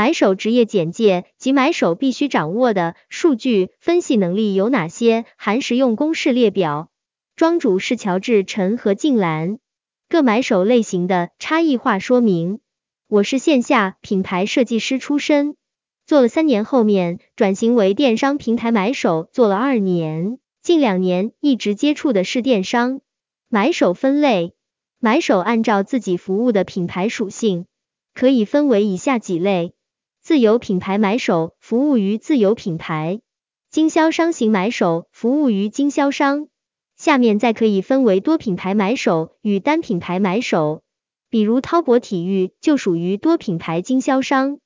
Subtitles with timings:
[0.00, 5.26] 买手职业简介及买手必须掌握的数据分析能力有哪些？
[5.36, 6.88] 含实用公式列表。
[7.36, 9.58] 庄主是乔治陈和静兰。
[10.08, 12.60] 各买手类型的差异化说明。
[13.08, 15.54] 我是线下品牌设计师出身，
[16.06, 23.02] 做了三年，后面转型为电商平台买手，做了二年，近两年一直接触的是电商
[23.50, 24.54] 买手分类。
[24.98, 27.66] 买手按照自己服务的品牌属性，
[28.14, 29.74] 可以分为以下几类：
[30.22, 33.20] 自有品牌买手服务于自有品牌，
[33.70, 36.48] 经销商型买手服务于经销商。
[36.96, 40.82] 下面再可以分为多品牌买手与单品牌买手。
[41.30, 44.58] 比如滔博体育就属于多品牌经销商，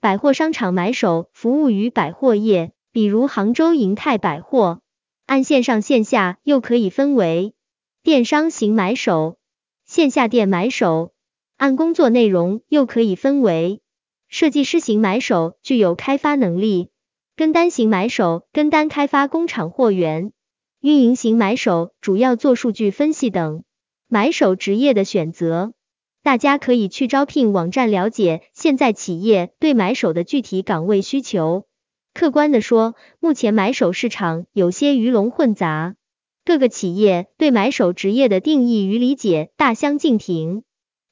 [0.00, 4.80] 百货商场买手服务于百货业，比如杭州银泰百货。
[5.26, 7.54] 按线上线下又可以分为
[8.02, 9.36] 电商型买手、
[9.84, 11.12] 线下店买手。
[11.58, 13.81] 按工作内容又可以分为
[14.32, 16.88] 设计师型买手，具有开发能力；
[17.36, 20.30] 跟单型买手，跟单开发工厂货源；
[20.80, 23.62] 运营型买手，主要做数据分析等。
[24.08, 25.74] 买手职业的选择。
[26.22, 31.66] 大家可以去招聘网站了解现在企业对买手的具体岗位需求。
[32.14, 35.94] 客观的说，目前买手市场有些鱼龙混杂，
[36.46, 40.64] 各个企业对买手职业的定义与理解大相径庭。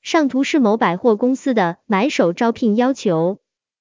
[0.02, 3.38] 上图是某百货公司的买手招聘要求，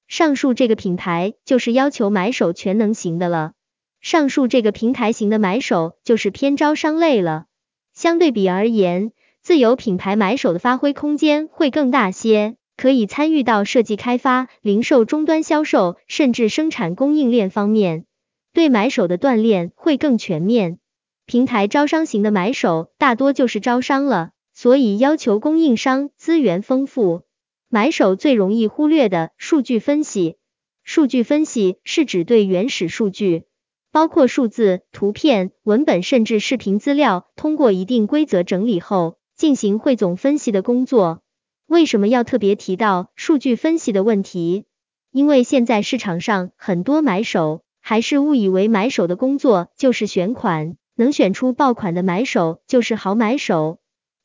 [0.08, 3.54] 上述这个品牌就是要求买手全能型的了，
[4.02, 7.46] 上述这个平台型的买手就是偏招商类了。
[7.94, 9.12] 相对比而言。
[9.42, 18.06] 自有品牌买手的发挥空间会更大些，可以参与到设计开发、零售终端销售，甚至生产供应链方面，
[18.54, 20.78] 对买手的锻炼会更全面。
[21.26, 24.32] 平台招商型的买手大多就是招商了，
[24.62, 27.22] 所以要求供应商资源丰富。
[27.70, 30.36] 买手最容易忽略的数据分析，
[30.84, 33.46] 数据分析是指对原始数据，
[33.90, 39.18] 包括数字、图片、文本甚至视频资料，通过一定规则整理后。
[39.38, 41.22] 进行汇总分析的工作。
[41.66, 44.66] 为什么要特别提到数据分析的问题？
[45.10, 53.80] 因为现在市场上很多买手还是误以为买手的工作就是选款，能选出爆款的买手就是好买手，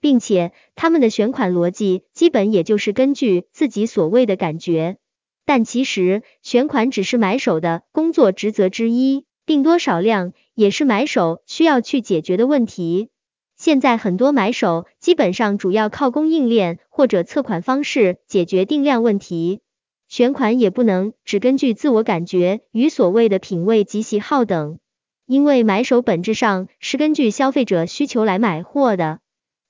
[0.04, 4.98] 并且他们的选款逻辑基本也就是根据自己所谓的感觉。
[5.46, 13.08] 但其实选款只是买手的工作职责之一，定多少量也是买手需要去解决的问题。
[13.56, 19.62] 现在很多买手基本上主要靠供应链或者测款方式解决定量问题，
[20.06, 24.78] 选款也不能只根据自我感觉与所谓的品味及喜好等，
[25.24, 29.20] 因为买手本质上是根据消费者需求来买货的，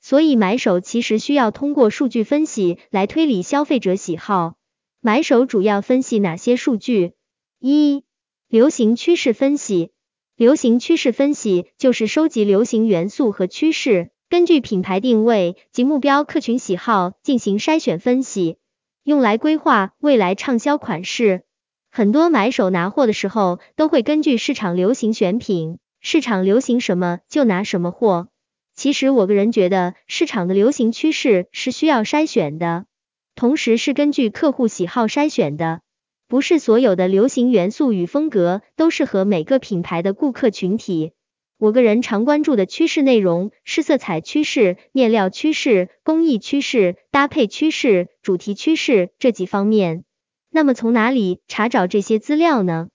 [0.04, 4.56] 所以买手其实需要通过数据分析来推理消费者喜好。
[5.00, 7.14] 买手主要分析哪些数据？
[7.58, 8.04] 一、
[8.46, 9.92] 流行趋势分析。
[10.36, 18.58] 流行趋势分析就是收集流行元素和趋势，根据品牌定位及目标客群喜好进行筛选分析，
[19.04, 21.44] 用来规划未来畅销款式。
[21.90, 28.28] 很多买手拿货的时候都会根据市场流行选品，市场流行什么就拿什么货。
[28.74, 32.86] 其实我个人觉得，市场的流行趋势是需要筛选的，
[33.34, 35.80] 同时是根据客户喜好筛选的。
[36.26, 41.12] 不是所有的流行元素与风格都适合每个品牌的顾客群体。
[41.56, 50.04] 我个人常关注的趋势内容是色彩趋势、面料趋势、工艺趋势、搭配趋势、主题趋势这几方面。
[50.50, 52.88] 那么从哪里查找这些资料呢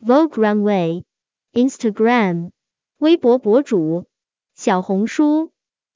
[0.00, 1.02] ？Vogue Runway、
[1.52, 2.50] Instagram、
[2.98, 4.06] 微博博主、
[4.56, 5.50] 小红书、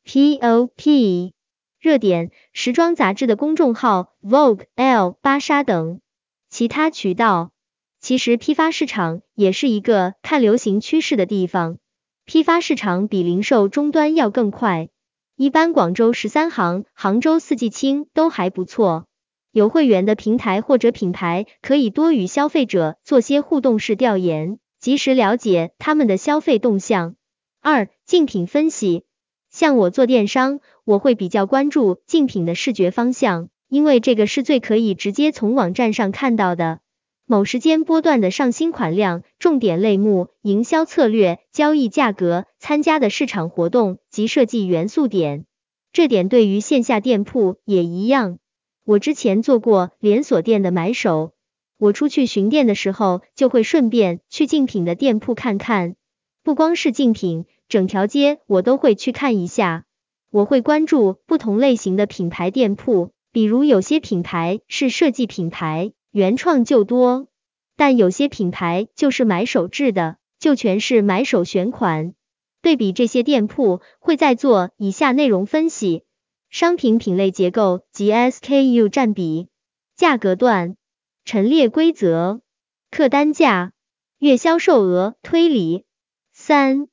[0.05, 1.33] POP、
[1.81, 6.01] 热点时装杂志的公众号 Vogue、L、芭莎等。
[6.51, 7.53] 其他渠道，
[8.01, 11.79] 其实批发市场也是一个看流行趋势的地方。
[12.25, 14.89] 批发市场比零售终端要更快。
[15.37, 19.07] 一般广州十三行、杭州四季青都还不错。
[19.53, 27.15] 有会员的平台或者品牌，可以多与消费者做些互动式调研，及时了解他们的消费动向。
[27.71, 29.05] 二、竞品分析。
[29.51, 33.51] 像我做电商，我会比较关注竞品的视觉方向。
[33.69, 36.81] 因为这个是最可以直接从网站上看到的，
[37.27, 45.45] 某时间波段的上新款量、重点类目、营销策略、交易价格、参加的市场活动及设计元素点，
[45.93, 48.39] 这点对于线下店铺也一样。
[48.87, 51.35] 我之前做过连锁店的买手，
[51.77, 55.97] 我出去巡店的时候，就会顺便去竞品的店铺看看，
[56.43, 59.85] 不光是竞品，整条街我都会去看一下。
[60.31, 63.13] 我会关注不同类型的品牌店铺。
[63.31, 67.29] 比如有些品牌是设计品牌，原创就多，
[67.77, 72.15] 但有些品牌就是买手制的，就全是买手选款。
[72.63, 76.05] 对比这些店铺，会再做以下内容分析：
[76.49, 79.49] 商品品类结构及 SKU 占比、
[79.95, 80.77] 价格段、
[81.25, 82.41] 陈列规则、
[82.91, 83.73] 客单价、
[84.19, 85.85] 月销售额推理。
[86.33, 86.89] 三、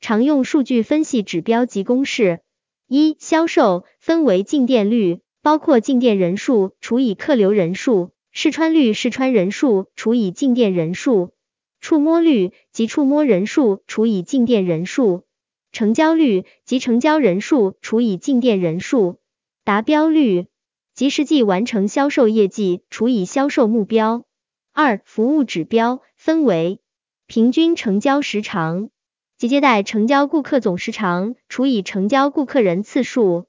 [0.00, 2.40] 常用数据分析指标及公式。
[2.86, 11.32] 一、销售分为进店率，包括进店人数除以客流人数；试穿率，试穿人数除以进店人数。
[11.80, 15.24] 触摸率及触摸人数除以进店人数，
[15.72, 19.18] 成交率及成交人数除以进店人数，
[19.64, 20.46] 达标率
[20.94, 24.24] 及实际完成销售业绩除以销售目标。
[24.72, 26.80] 二、服务指标分为
[27.26, 28.90] 平均成交时长
[29.40, 33.46] 及接待成交顾客总时长除以成交顾客人次数，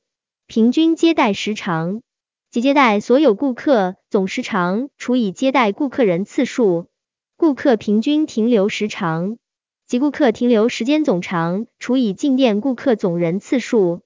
[0.48, 2.02] 平均接待时长
[2.50, 6.88] 及接待所有顾客总时长除以接待顾客人次数。
[7.36, 9.38] 顾客平均停留时长
[9.86, 14.00] 及顾客停留时间总长除以进店顾客总人次数，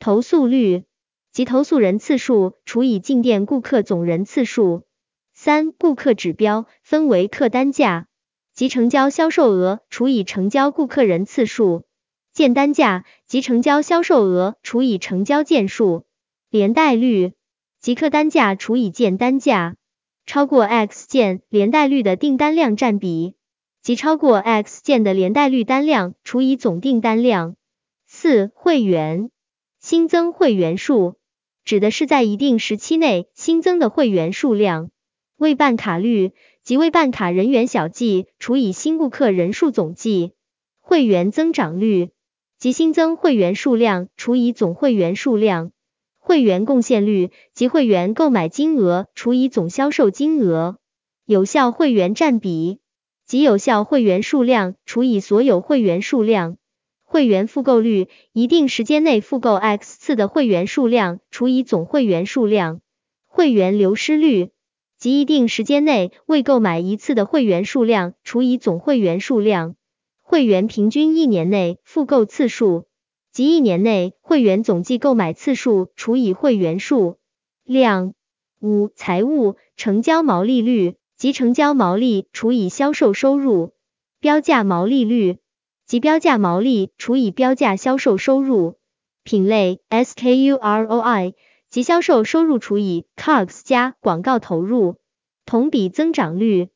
[0.00, 0.86] 投诉率
[1.30, 4.82] 及投诉人次数除以进店顾客总人次数。
[5.34, 8.08] 三、顾客指标分为客单价
[8.58, 11.84] 及成交销售额除以成交顾客人次数，
[12.32, 16.06] 件单价及成交销售额除以成交件数，
[16.50, 17.34] 连带率
[17.78, 19.76] 即客单价除以件单价。
[20.26, 23.36] 超过 X 件连带率的订单量占比
[23.80, 27.54] 及超过 X 件的连带率单量除以总订单量。
[28.08, 29.30] 四、会员
[29.78, 31.14] 新增会员数
[31.64, 34.90] 指的是在一定时期内新增的会员数量。
[35.36, 36.32] 未办卡率
[36.68, 40.32] 即未办卡人员小计除以新顾客人数总计。
[40.80, 42.10] 会员增长率。
[42.58, 45.72] 及新增会员数量除以总会员数量。
[46.18, 47.30] 会员贡献率。
[47.54, 50.76] 及会员购买金额除以总销售金额，
[51.24, 52.80] 有效会员占比。
[53.24, 56.58] 及有效会员数量除以所有会员数量，
[57.02, 58.08] 会员复购率。
[58.34, 62.82] 一定时间内复购 X 次的会员数量除以总会员数量，
[63.26, 64.50] 会员流失率。
[64.98, 69.76] 及一定时间内未购买一次的会员数量除以总会员数量，
[70.22, 72.86] 会员平均一年内复购次数。
[73.30, 77.18] 即一年内会员总计购买次数除以会员数
[77.62, 78.14] 量。
[78.60, 83.72] 五、财务成交毛利率及成交毛利除以销售收入。
[84.18, 85.38] 标价毛利率
[85.86, 88.78] 及标价毛利除以标价销售收入。
[89.22, 91.34] 品类 SKU ROI
[91.70, 94.96] 及销售收入除以 COGS 加广告投入。
[95.44, 96.68] 同比增长率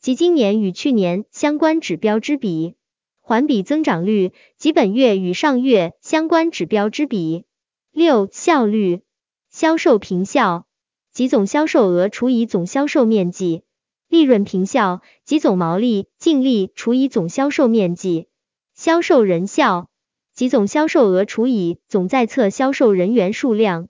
[0.00, 2.76] 及今年与去年相关指标之比。
[3.20, 7.44] 环比增长率及本月与上月相关指标之比。
[7.92, 9.02] 六、效率，
[9.50, 10.66] 销售平效
[11.12, 13.62] 及总销售额除以总销售面积，
[14.08, 18.28] 利润平效及总毛利净利除以总销售面积，
[18.74, 19.90] 销售人效
[20.34, 23.88] 及总销售额除以总在册销售人员数量，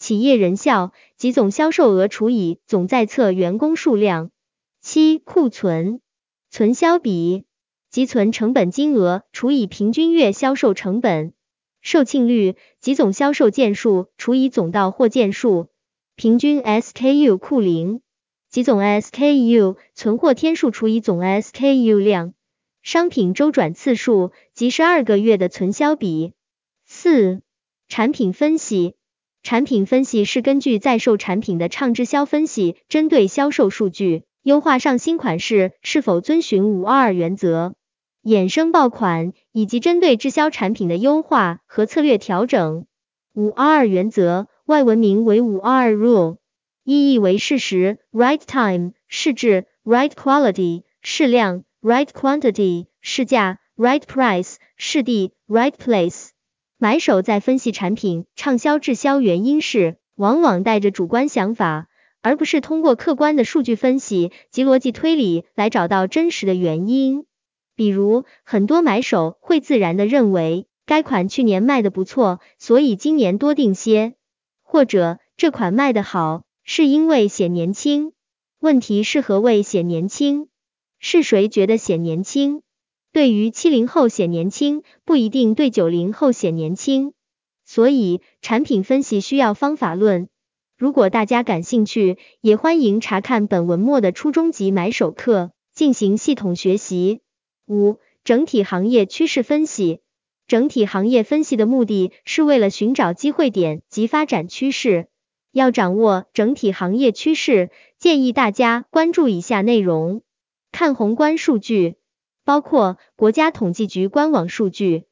[0.00, 4.30] 企业人效及总销售额除以总在册员工数量。
[4.80, 6.00] 七、库存，
[6.50, 7.44] 存销比。
[7.90, 11.34] 积存成本金额除以平均月销售成本，
[11.82, 12.56] 售罄率。
[12.80, 15.68] 及总销售件数除以总到货件数，
[16.16, 18.00] 平均 SKU 库龄。
[18.48, 22.32] 及总 SKU 存货天数除以总 SKU 量，
[22.82, 26.32] 商品周转次数及十二个月的存销比。
[26.86, 27.42] 四、
[27.86, 28.94] 产品分析，
[29.42, 37.74] 产品分析是根据在售产品的畅滞销分析，针对销售数据，优化上新款式是否遵循五二二原则。
[38.22, 42.84] 衍生爆款以及针对滞销产品的优化和策略调整。
[43.32, 46.36] 五二二原则外文名为五二二 rule，
[46.84, 56.28] 意义为适时 right time，适质 right quality，适量 right quantity，适价 right price，适地 right place。
[56.82, 61.88] 买手在分析产品畅销滞销原因时，往往带着主观想法，
[62.22, 67.26] 而不是通过客观的数据分析及逻辑推理来找到真实的原因。
[67.76, 74.14] 比如，很多买手会自然的认为该款去年卖的不错，所以今年多订些；
[74.62, 78.14] 或者这款卖的好，是因为显年轻。
[78.58, 80.48] 问题是何谓显年轻？
[80.98, 82.62] 是谁觉得显年轻？
[83.12, 87.12] 对于七零后显年轻，不一定对九零后显年轻。
[87.64, 90.28] 所以产品分析需要方法论。
[90.76, 97.20] 如果大家感兴趣，也欢迎查看本文末的初中级买手课，进行系统学习。
[97.66, 100.00] 五、整体行业趋势分析。
[100.48, 105.06] 整体行业分析的目的是为了寻找机会点及发展趋势。
[105.52, 110.22] 要掌握整体行业趋势，建议大家关注以下内容：
[110.72, 111.96] 看宏观数据，
[112.50, 115.04] 包括国家统计局官网数据、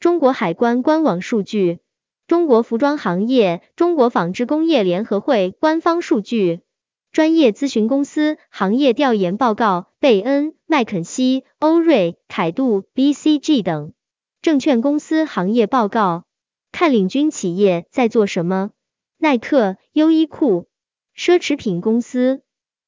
[0.00, 1.80] 中国海关官网数据、
[2.26, 6.60] 中国服装行业、中国纺织工业联合会官方数据、
[7.12, 13.92] 专业咨询公司行业调研报告、贝恩、麦肯锡、欧瑞、凯度、BCG 等。
[14.40, 16.24] 证券公司行业报告，
[16.72, 18.70] 看领军企业在做什么。
[19.18, 20.66] 耐克、优衣库、
[21.14, 22.40] 奢侈品公司、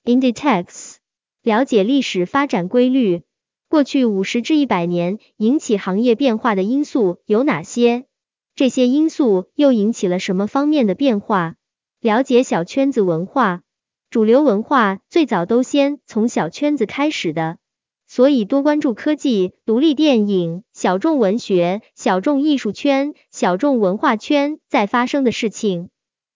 [0.02, 0.94] Inditex，
[1.42, 3.24] 了解历史发展规律。
[3.68, 8.06] 过去五十至一百年引起行业变化的因素有哪些？
[8.54, 11.56] 这些因素又引起了什么方面的变化？
[12.00, 13.62] 了解小圈子文化，
[14.08, 17.58] 主流文化最早都先从小圈子开始的，
[18.06, 25.90] 所以多关注科技、独立电影、小众文学、小众艺术圈、小众文化圈在发生的事情。